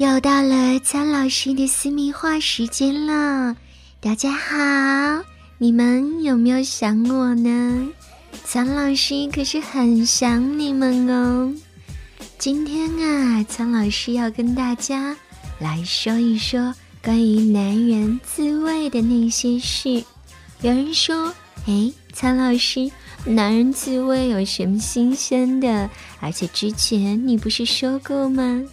[0.00, 3.54] 又到了苍老师的私密话时间了，
[4.00, 5.22] 大家好，
[5.58, 7.86] 你们有没有想我呢？
[8.42, 11.54] 苍老师可是很想你们哦。
[12.38, 15.14] 今天啊，苍老师要跟大家
[15.58, 16.74] 来说一说
[17.04, 20.02] 关于男人自慰的那些事。
[20.62, 21.30] 有人说，
[21.66, 22.90] 哎，苍老师，
[23.26, 25.90] 男人自慰有什么新鲜的？
[26.20, 28.64] 而且之前你不是说过吗？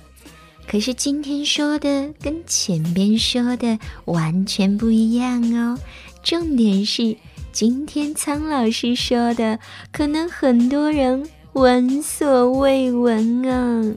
[0.69, 5.79] 可是今天说的跟前边说的完全不一样哦。
[6.21, 7.15] 重点是
[7.53, 9.57] 今天苍老师说的，
[9.91, 13.95] 可能很多人闻所未闻啊。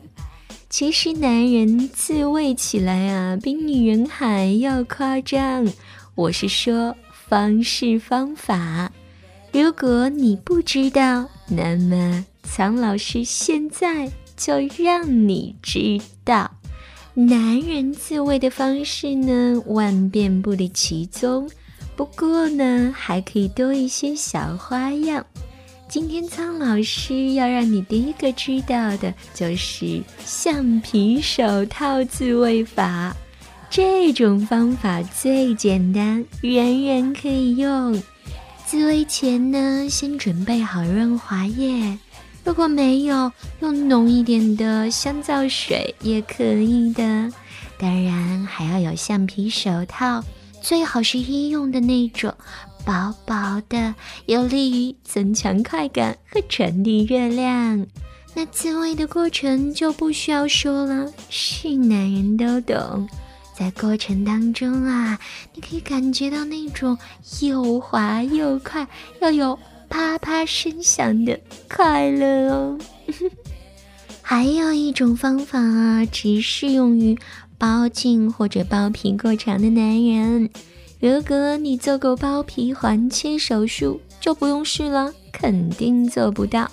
[0.69, 5.67] 其实男人自慰起来啊，比女人还要夸张。
[6.15, 6.95] 我是说
[7.29, 8.93] 方式方法。
[9.53, 16.49] 如果你不知道，那么苍老师现在就让你知道。
[17.27, 21.51] 男人自慰的方式呢，万变不离其宗。
[21.95, 25.25] 不过呢，还可以多一些小花样。
[25.87, 33.15] 今天苍老师要让你第一个知道的就是橡皮手套自慰法。
[33.69, 38.03] 这种方法最简单，人人可以用。
[38.65, 41.99] 自慰前呢，先准备好润滑液。
[42.45, 47.31] 如果没有用浓一点的香皂水也可以的，
[47.79, 50.23] 当然还要有橡皮手套，
[50.63, 52.35] 最好是医用的那种，
[52.85, 53.95] 薄薄的，
[54.27, 57.87] 有利于增强快感和传递热量。
[58.35, 63.09] 那自慰的过程就不需要说了，是男人都懂。
[63.57, 65.19] 在过程当中啊，
[65.53, 66.97] 你可以感觉到那种
[67.43, 68.87] 又滑又快，
[69.21, 69.59] 又有。
[69.91, 71.39] 啪啪声响的
[71.69, 72.79] 快乐哦，
[74.23, 77.19] 还有一种方法啊，只适用于
[77.59, 80.49] 包茎或者包皮过长的男人。
[81.01, 86.71] 如果你做过包皮环切手术，就不用试了，肯定做不到。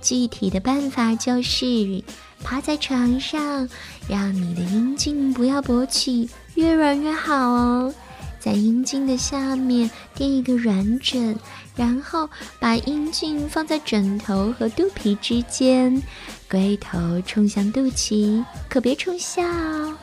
[0.00, 2.02] 具体的办法就是
[2.42, 3.68] 趴在床上，
[4.08, 7.94] 让你的阴茎不要勃起，越软越好哦。
[8.40, 11.38] 在阴茎的下面垫一个软枕。
[11.76, 12.28] 然后
[12.58, 16.02] 把阴茎放在枕头和肚皮之间，
[16.50, 19.96] 龟头冲向肚脐，可别冲下哦。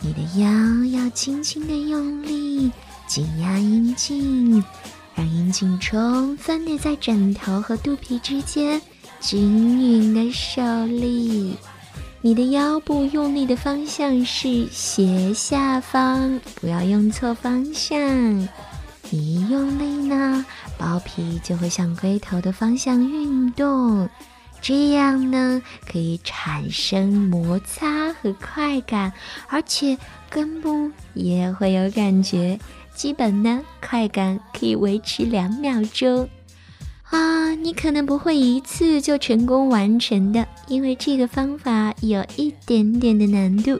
[0.00, 2.70] 你的腰要轻轻的用力
[3.06, 4.62] 挤压阴茎，
[5.14, 8.82] 让阴茎充分的在枕头和肚皮之间
[9.20, 11.56] 均匀的受力。
[12.24, 17.98] 你的腰部用力的方向是斜下方，不要用错方向。
[19.10, 20.46] 一用力呢，
[20.78, 24.08] 包皮就会向龟头的方向运动，
[24.60, 29.12] 这样呢可以产生摩擦和快感，
[29.48, 29.98] 而且
[30.30, 32.56] 根部也会有感觉。
[32.94, 36.28] 基本呢，快感可以维持两秒钟。
[37.12, 43.78] 啊，你可能不会一次就成功完成的，因为这个方法有一点点的难度。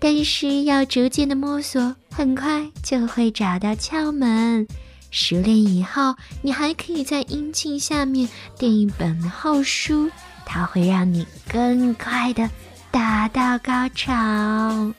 [0.00, 4.66] 但是要逐渐的摸索，很快就会找到窍门。
[5.12, 10.10] 熟练以后，你还可以在阴茎下面垫一本厚书，
[10.44, 12.50] 它会让你更快的
[12.90, 14.92] 达到高潮。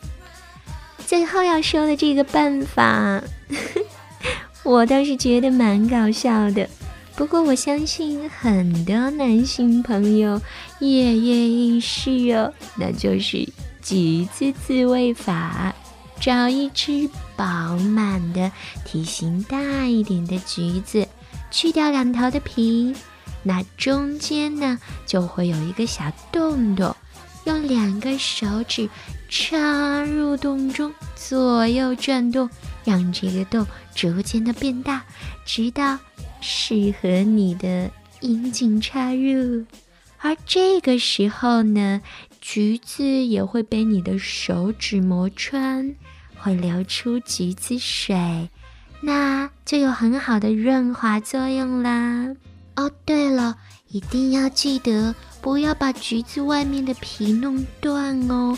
[1.06, 3.22] 最后要说的这个办法呵，
[4.64, 6.68] 我倒是觉得蛮搞笑的。
[7.16, 10.42] 不过我相信很多男性朋友
[10.80, 13.48] 跃跃欲试哦，那就是。
[13.88, 15.76] 橘子自慰法，
[16.20, 18.52] 找一只饱满的、
[18.84, 21.08] 体型大一点的橘子，
[21.52, 22.96] 去掉两头的皮，
[23.44, 26.96] 那中间呢就会有一个小洞洞，
[27.44, 28.90] 用两个手指
[29.30, 32.50] 插入洞中，左右转动，
[32.84, 35.04] 让这个洞逐渐的变大，
[35.46, 36.00] 直到
[36.46, 37.90] 适合你的
[38.20, 39.66] 阴茎插入。
[40.20, 42.02] 而这个时候呢？
[42.40, 45.96] 橘子也会被你的手指磨穿，
[46.36, 48.48] 会流出橘子水，
[49.02, 52.28] 那就有很好的润滑作用啦。
[52.76, 53.58] 哦，对了，
[53.88, 58.56] 一定要记得不要把橘子外面的皮弄断哦。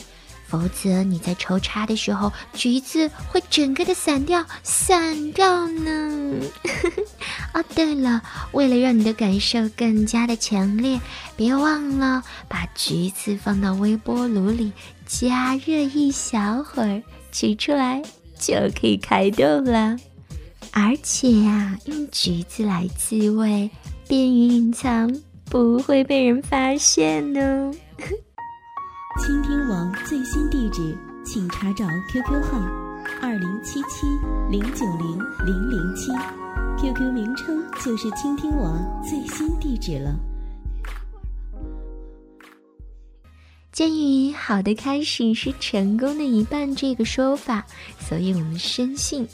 [0.47, 6.41] 否则你在抽插的时候，橘子会整个的散掉，散掉呢。
[7.57, 8.21] 哦，对了，
[8.51, 11.01] 为了让你的感受更加的强烈，
[11.35, 14.71] 别忘了把橘子放到微波炉里
[15.07, 17.01] 加热一小会儿，
[17.31, 18.03] 取出来
[18.37, 19.97] 就可以开动了。
[20.71, 23.71] 而且呀，用橘子来自慰，
[24.07, 25.11] 便于隐藏，
[25.49, 27.73] 不会被人发现哦。
[29.19, 30.95] 倾听王最新地址，
[31.25, 32.59] 请查找 QQ 号
[33.19, 34.05] 二零七七
[34.51, 36.11] 零九零零零七
[36.77, 40.15] ，QQ 名称就是倾听网最新地址了。
[43.71, 47.63] 鉴于“好的开始是成功的一半”这个说法，
[47.99, 49.27] 所以我们深信，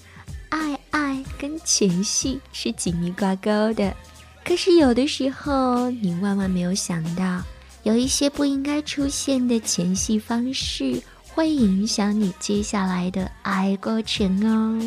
[0.49, 3.95] 爱爱跟前戏是紧密挂钩的。
[4.43, 7.41] 可是有的时候，你万万没有想到，
[7.83, 14.81] 有一些不应该出现的前戏方式，会影响你接下来的爱过程哦。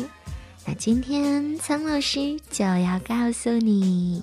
[0.67, 4.21] 那今天苍老师就要告诉你，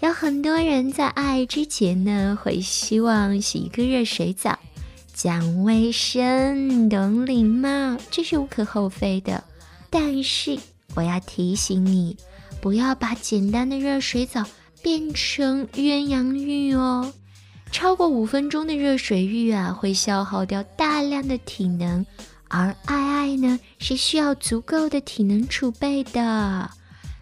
[0.00, 4.58] 有很多人在爱之前呢，会希望洗一个热水澡，
[5.14, 9.42] 讲卫生、懂礼貌，这是无可厚非的。
[9.88, 10.58] 但是
[10.94, 12.14] 我要提醒你，
[12.60, 14.44] 不要把简单的热水澡。
[14.82, 17.12] 变成鸳鸯浴哦，
[17.70, 22.06] 超过五分钟的热水浴啊，会消耗掉大量的体能，
[22.50, 26.70] 而爱爱呢是需要足够的体能储备的。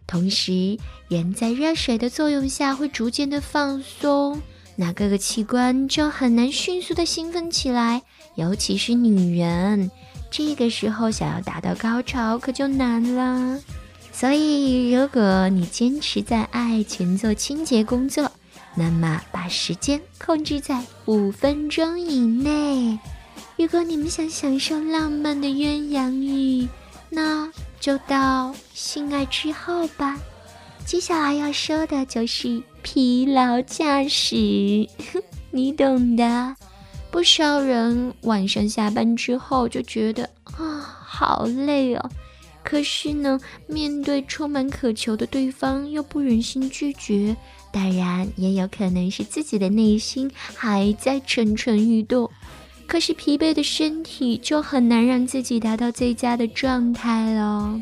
[0.06, 0.78] 同时，
[1.08, 4.40] 人在热水的作用下会逐渐的放松，
[4.75, 8.02] 那各个器官就很难迅速的兴奋起来，
[8.36, 9.90] 尤其是女人，
[10.30, 13.60] 这个时候想要达到高潮可就难了。
[14.10, 18.32] 所以，如果你坚持在爱前做清洁工作，
[18.75, 22.98] 那么把时间控制在五分钟以内。
[23.58, 26.69] 如果你们想享受浪漫的鸳鸯浴，
[27.10, 27.50] 那
[27.81, 30.16] 就到性爱之后吧。
[30.87, 34.37] 接下来要说的就是疲劳驾驶，
[35.50, 36.55] 你懂的。
[37.10, 42.11] 不少人晚上下班之后就觉得啊，好累哦。
[42.62, 47.37] 可是呢，面对充满渴求的对方，又不忍心拒绝。
[47.72, 52.31] 当然，也有可能是自己的内心还在蠢蠢欲动。
[52.88, 57.79] 可是疲惫的身体就很难让自己达到最佳的状态了。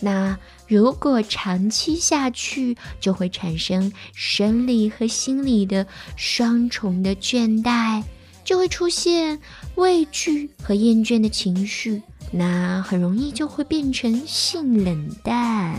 [0.00, 8.02] 那如果长期下去，就会产生生理和心理的双重的倦怠，
[8.44, 9.40] 就会出现
[9.76, 12.02] 畏惧和厌倦的情绪。
[12.30, 15.74] 那很容易就会变成性冷淡，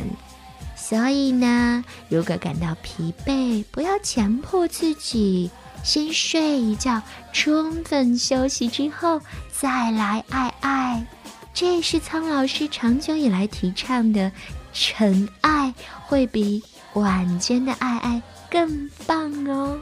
[0.75, 5.51] 所以呢，如果感到疲惫，不要强迫自己，
[5.83, 7.01] 先睡一觉，
[7.33, 9.21] 充分休息之后
[9.51, 11.05] 再来爱爱。
[11.53, 14.31] 这是苍老师长久以来提倡的，
[14.71, 15.73] 晨爱
[16.05, 19.79] 会比晚间的爱爱更棒哦。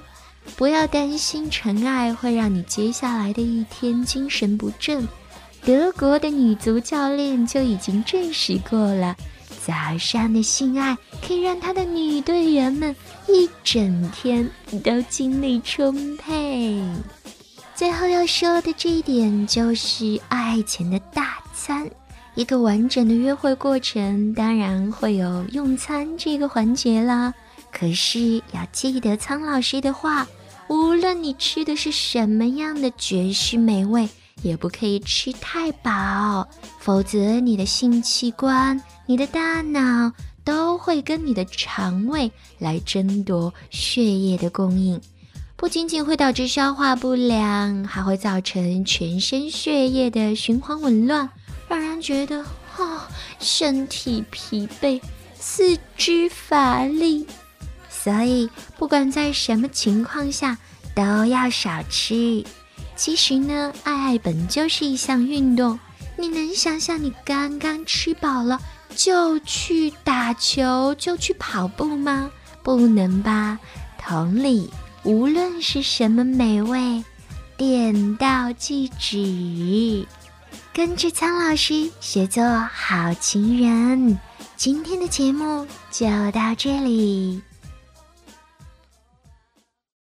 [0.56, 5.08] 不要担心晨爱会让你接下来的一天精神不振。
[5.64, 9.16] 德国的女足教练就已经证实过了，
[9.68, 12.96] 早上的性爱可以让他的女队员们
[13.28, 14.50] 一整天
[14.82, 16.82] 都精力充沛。
[17.76, 21.86] 最后要说的这一点就是爱情的大餐，
[22.34, 27.34] 一个完整的约会过程当然会有用餐这个环节啦。
[27.70, 30.26] 可是要记得苍老师的话，
[30.70, 34.08] 无论你吃的是什么样的绝世美味。
[34.42, 36.48] 也不可以吃太饱，
[36.80, 40.12] 否则你的性器官、你的大脑
[40.44, 45.00] 都会跟你的肠胃来争夺血液的供应，
[45.56, 51.30] 不仅仅会导致消化不良，还会造成全身血液的循环紊乱，
[51.68, 52.40] 让人觉得
[52.78, 53.02] 哦
[53.40, 55.02] 身体疲惫、
[55.36, 57.26] 四肢乏力。
[57.90, 60.58] 所以，不管在什么情况下，
[60.96, 62.42] 都要少吃。
[62.98, 65.80] 其实呢，爱爱本就是一项运动。
[66.18, 68.60] 你能想象你刚刚吃饱了
[68.96, 72.32] 就去打球、就去跑步吗？
[72.64, 73.60] 不能吧。
[73.98, 74.70] 同理，
[75.04, 77.04] 无论是什么美味，
[77.56, 80.06] 点到即止。
[80.74, 84.18] 跟着苍老师学做好情人。
[84.56, 87.42] 今天的节目就到这里。